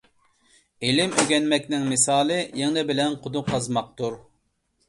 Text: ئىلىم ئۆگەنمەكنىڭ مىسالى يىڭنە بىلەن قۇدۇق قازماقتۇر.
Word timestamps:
ئىلىم 0.87 1.13
ئۆگەنمەكنىڭ 1.23 1.85
مىسالى 1.91 2.39
يىڭنە 2.63 2.85
بىلەن 2.93 3.19
قۇدۇق 3.27 3.55
قازماقتۇر. 3.55 4.19